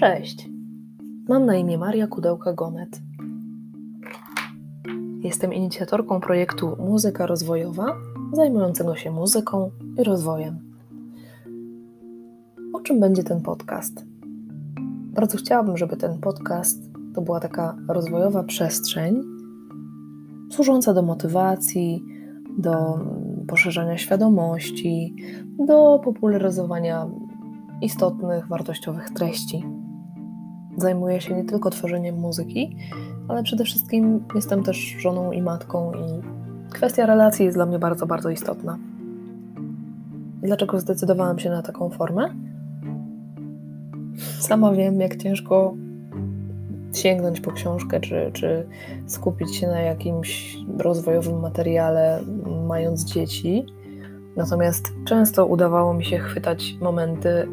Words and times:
Cześć. 0.00 0.48
Mam 1.28 1.46
na 1.46 1.56
imię 1.56 1.78
Maria 1.78 2.06
Kudełka-Gonet. 2.06 3.00
Jestem 5.22 5.54
inicjatorką 5.54 6.20
projektu 6.20 6.76
Muzyka 6.78 7.26
Rozwojowa, 7.26 7.96
zajmującego 8.32 8.96
się 8.96 9.10
muzyką 9.10 9.70
i 9.98 10.04
rozwojem. 10.04 10.58
O 12.72 12.80
czym 12.80 13.00
będzie 13.00 13.24
ten 13.24 13.42
podcast? 13.42 14.04
Bardzo 15.14 15.38
chciałabym, 15.38 15.76
żeby 15.76 15.96
ten 15.96 16.18
podcast 16.18 16.90
to 17.14 17.22
była 17.22 17.40
taka 17.40 17.76
rozwojowa 17.88 18.42
przestrzeń, 18.42 19.22
służąca 20.50 20.94
do 20.94 21.02
motywacji, 21.02 22.04
do 22.58 22.98
poszerzania 23.48 23.98
świadomości, 23.98 25.14
do 25.66 26.00
popularyzowania 26.04 27.06
istotnych, 27.82 28.48
wartościowych 28.48 29.10
treści. 29.10 29.79
Zajmuję 30.76 31.20
się 31.20 31.34
nie 31.34 31.44
tylko 31.44 31.70
tworzeniem 31.70 32.16
muzyki, 32.16 32.76
ale 33.28 33.42
przede 33.42 33.64
wszystkim 33.64 34.24
jestem 34.34 34.62
też 34.62 34.76
żoną 34.76 35.32
i 35.32 35.42
matką, 35.42 35.92
i 35.92 36.22
kwestia 36.72 37.06
relacji 37.06 37.44
jest 37.44 37.56
dla 37.56 37.66
mnie 37.66 37.78
bardzo, 37.78 38.06
bardzo 38.06 38.30
istotna. 38.30 38.78
Dlaczego 40.42 40.80
zdecydowałam 40.80 41.38
się 41.38 41.50
na 41.50 41.62
taką 41.62 41.90
formę? 41.90 42.34
Sama 44.38 44.72
wiem, 44.72 45.00
jak 45.00 45.16
ciężko 45.16 45.74
sięgnąć 46.92 47.40
po 47.40 47.52
książkę, 47.52 48.00
czy, 48.00 48.30
czy 48.32 48.66
skupić 49.06 49.56
się 49.56 49.66
na 49.66 49.80
jakimś 49.80 50.56
rozwojowym 50.78 51.40
materiale, 51.40 52.20
mając 52.66 53.04
dzieci. 53.04 53.66
Natomiast 54.36 54.92
często 55.04 55.46
udawało 55.46 55.94
mi 55.94 56.04
się 56.04 56.18
chwytać 56.18 56.76
momenty 56.80 57.48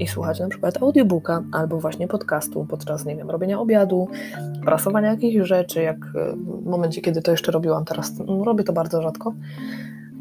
i 0.00 0.06
słuchać 0.06 0.40
na 0.40 0.48
przykład 0.48 0.82
audiobooka 0.82 1.42
albo 1.52 1.80
właśnie 1.80 2.08
podcastu 2.08 2.66
podczas, 2.68 3.04
nie 3.04 3.16
wiem, 3.16 3.30
robienia 3.30 3.60
obiadu, 3.60 4.08
prasowania 4.64 5.10
jakichś 5.10 5.46
rzeczy, 5.48 5.82
jak 5.82 5.98
w 6.62 6.66
momencie, 6.66 7.00
kiedy 7.00 7.22
to 7.22 7.30
jeszcze 7.30 7.52
robiłam. 7.52 7.84
Teraz 7.84 8.18
no, 8.26 8.44
robię 8.44 8.64
to 8.64 8.72
bardzo 8.72 9.02
rzadko, 9.02 9.34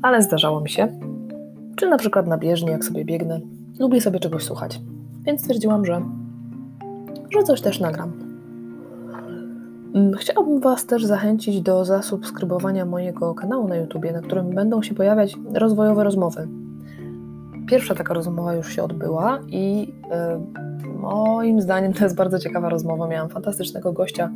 ale 0.01 0.21
zdarzało 0.21 0.61
mi 0.61 0.69
się. 0.69 0.87
Czy 1.75 1.89
na 1.89 1.97
przykład 1.97 2.27
na 2.27 2.37
bieżni, 2.37 2.71
jak 2.71 2.85
sobie 2.85 3.05
biegnę, 3.05 3.39
lubię 3.79 4.01
sobie 4.01 4.19
czegoś 4.19 4.43
słuchać. 4.43 4.81
Więc 5.23 5.41
stwierdziłam, 5.41 5.85
że, 5.85 6.01
że 7.33 7.43
coś 7.43 7.61
też 7.61 7.79
nagram. 7.79 8.13
Mm, 9.95 10.13
chciałabym 10.13 10.59
Was 10.59 10.85
też 10.85 11.05
zachęcić 11.05 11.61
do 11.61 11.85
zasubskrybowania 11.85 12.85
mojego 12.85 13.35
kanału 13.35 13.67
na 13.67 13.75
YouTube, 13.75 14.11
na 14.13 14.21
którym 14.21 14.49
będą 14.49 14.81
się 14.81 14.95
pojawiać 14.95 15.35
rozwojowe 15.53 16.03
rozmowy. 16.03 16.47
Pierwsza 17.67 17.95
taka 17.95 18.13
rozmowa 18.13 18.53
już 18.53 18.75
się 18.75 18.83
odbyła 18.83 19.39
i 19.47 19.79
yy, 19.79 20.93
moim 20.99 21.61
zdaniem 21.61 21.93
to 21.93 22.03
jest 22.03 22.15
bardzo 22.15 22.39
ciekawa 22.39 22.69
rozmowa. 22.69 23.07
Miałam 23.07 23.29
fantastycznego 23.29 23.93
gościa. 23.93 24.31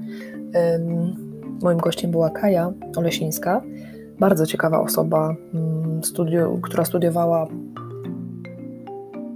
Moim 1.64 1.78
gościem 1.78 2.12
była 2.12 2.30
Kaja 2.30 2.74
Olesińska, 2.96 3.62
bardzo 4.20 4.46
ciekawa 4.46 4.82
osoba, 4.82 5.36
yy, 5.54 6.04
studio, 6.04 6.58
która 6.62 6.86
studiowała 6.86 7.48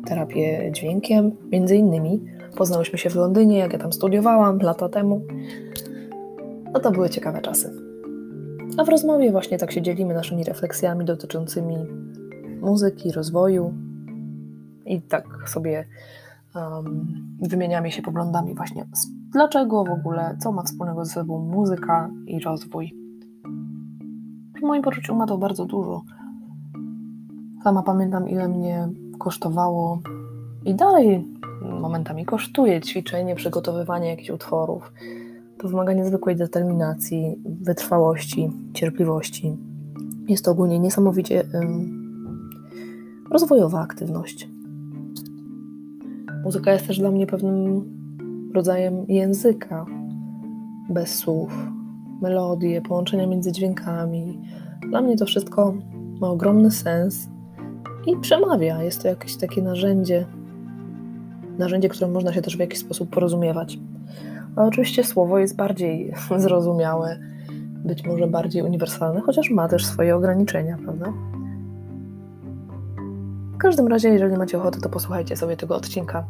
terapię 0.06 0.72
dźwiękiem, 0.72 1.32
między 1.52 1.76
innymi. 1.76 2.24
Poznałyśmy 2.58 2.98
się 2.98 3.10
w 3.10 3.16
Londynie, 3.16 3.58
jak 3.58 3.74
ja 3.74 3.80
tam 3.80 3.94
studiowałam 3.94 4.60
lata 4.60 4.90
temu. 4.90 5.22
No 6.74 6.80
to 6.80 6.92
były 6.92 7.10
ciekawe 7.10 7.42
czasy. 7.42 7.72
A 8.78 8.84
w 8.84 8.90
rozmowie 8.90 9.32
właśnie 9.32 9.58
tak 9.58 9.72
się 9.72 9.82
dzielimy 9.82 10.14
naszymi 10.14 10.44
refleksjami 10.44 11.06
dotyczącymi 11.06 11.76
muzyki, 12.62 13.12
rozwoju 13.12 13.74
i 14.86 15.02
tak 15.02 15.50
sobie 15.50 15.86
um, 16.56 17.08
wymieniamy 17.42 17.92
się 17.92 18.02
poglądami 18.02 18.56
właśnie 18.56 18.86
dlaczego 19.36 19.84
w 19.84 19.92
ogóle, 19.92 20.38
co 20.40 20.52
ma 20.52 20.64
wspólnego 20.64 21.06
ze 21.06 21.12
sobą 21.12 21.40
muzyka 21.40 22.10
i 22.28 22.40
rozwój. 22.40 22.96
W 24.60 24.62
moim 24.62 24.82
poczuciu 24.84 25.16
ma 25.16 25.28
to 25.28 25.38
bardzo 25.38 25.66
dużo. 25.66 26.02
Sama 27.64 27.84
pamiętam, 27.84 28.30
ile 28.30 28.48
mnie 28.48 28.88
kosztowało 29.20 30.02
i 30.66 30.76
dalej 30.76 31.28
momentami 31.62 32.26
kosztuje 32.26 32.82
ćwiczenie, 32.82 33.36
przygotowywanie 33.36 34.10
jakichś 34.10 34.30
utworów, 34.30 34.94
to 35.58 35.68
wymaga 35.68 35.94
niezwykłej 35.94 36.36
determinacji, 36.36 37.42
wytrwałości, 37.62 38.52
cierpliwości. 38.74 39.58
Jest 40.28 40.46
to 40.46 40.52
ogólnie 40.52 40.80
niesamowicie 40.80 41.44
rozwojowa 43.32 43.82
aktywność. 43.82 44.55
Muzyka 46.46 46.74
jest 46.74 46.88
też 46.88 47.00
dla 47.00 47.12
mnie 47.12 47.28
pewnym 47.28 47.86
rodzajem 48.54 49.06
języka, 49.08 49.86
bez 50.90 51.16
słów, 51.16 51.68
melodie, 52.22 52.82
połączenia 52.82 53.28
między 53.28 53.52
dźwiękami. 53.52 54.40
Dla 54.90 55.02
mnie 55.02 55.18
to 55.18 55.26
wszystko 55.26 55.74
ma 56.22 56.28
ogromny 56.28 56.72
sens 56.72 57.30
i 58.08 58.18
przemawia. 58.18 58.84
Jest 58.84 59.02
to 59.02 59.08
jakieś 59.08 59.38
takie 59.38 59.62
narzędzie, 59.62 60.26
narzędzie, 61.58 61.90
którym 61.90 62.12
można 62.12 62.34
się 62.34 62.42
też 62.42 62.58
w 62.58 62.60
jakiś 62.60 62.80
sposób 62.80 63.10
porozumiewać. 63.10 63.80
A 64.56 64.66
oczywiście 64.66 65.04
słowo 65.04 65.40
jest 65.40 65.56
bardziej 65.56 66.14
zrozumiałe, 66.38 67.20
być 67.86 68.04
może 68.04 68.28
bardziej 68.28 68.62
uniwersalne, 68.62 69.22
chociaż 69.22 69.50
ma 69.50 69.68
też 69.68 69.86
swoje 69.86 70.16
ograniczenia, 70.16 70.78
prawda? 70.84 71.14
W 73.56 73.58
każdym 73.58 73.88
razie, 73.88 74.10
jeżeli 74.10 74.38
macie 74.38 74.58
ochotę, 74.58 74.80
to 74.82 74.90
posłuchajcie 74.90 75.36
sobie 75.36 75.58
tego 75.58 75.76
odcinka 75.76 76.28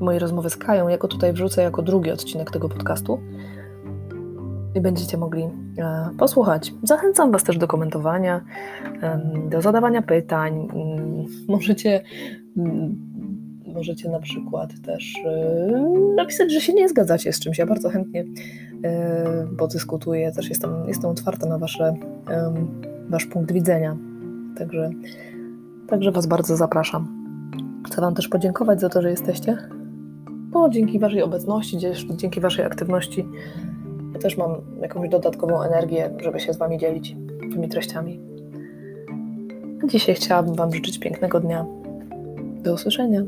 mojej 0.00 0.18
rozmowy 0.18 0.50
z 0.50 0.56
Kają. 0.56 0.88
Ja 0.88 0.98
go 0.98 1.08
tutaj 1.08 1.32
wrzucę 1.32 1.62
jako 1.62 1.82
drugi 1.82 2.10
odcinek 2.10 2.50
tego 2.50 2.68
podcastu 2.68 3.20
i 4.74 4.80
będziecie 4.80 5.16
mogli 5.16 5.42
e, 5.42 6.10
posłuchać. 6.18 6.74
Zachęcam 6.82 7.32
Was 7.32 7.44
też 7.44 7.58
do 7.58 7.66
komentowania, 7.66 8.44
do 9.48 9.62
zadawania 9.62 10.02
pytań. 10.02 10.68
Mm, 10.72 11.26
możecie 11.48 12.02
mm, 12.56 13.10
Możecie 13.74 14.08
na 14.08 14.20
przykład 14.20 14.80
też 14.80 15.14
yy, 15.24 16.14
napisać, 16.16 16.52
że 16.52 16.60
się 16.60 16.72
nie 16.72 16.88
zgadzacie 16.88 17.32
z 17.32 17.40
czymś. 17.40 17.58
Ja 17.58 17.66
bardzo 17.66 17.90
chętnie 17.90 18.20
yy, 18.20 19.56
podyskutuję, 19.58 20.32
też 20.32 20.48
jestem, 20.48 20.88
jestem 20.88 21.10
otwarta 21.10 21.46
na 21.46 21.58
wasze, 21.58 21.94
Wasz 23.08 23.26
punkt 23.26 23.52
widzenia. 23.52 23.96
Także, 24.58 24.90
także 25.90 26.12
Was 26.12 26.26
bardzo 26.26 26.56
zapraszam. 26.56 27.08
Chcę 27.86 28.00
Wam 28.00 28.14
też 28.14 28.28
podziękować 28.28 28.80
za 28.80 28.88
to, 28.88 29.02
że 29.02 29.10
jesteście, 29.10 29.58
bo 30.50 30.68
dzięki 30.68 30.98
Waszej 30.98 31.22
obecności, 31.22 31.78
dzięki 32.16 32.40
Waszej 32.40 32.64
aktywności 32.64 33.26
ja 34.12 34.18
też 34.20 34.36
mam 34.36 34.56
jakąś 34.80 35.08
dodatkową 35.08 35.62
energię, 35.62 36.10
żeby 36.22 36.40
się 36.40 36.52
z 36.52 36.56
Wami 36.56 36.78
dzielić 36.78 37.16
tymi 37.52 37.68
treściami. 37.68 38.20
Dzisiaj 39.84 40.14
chciałabym 40.14 40.54
Wam 40.54 40.74
życzyć 40.74 40.98
pięknego 40.98 41.40
dnia. 41.40 41.66
Do 42.62 42.74
usłyszenia. 42.74 43.22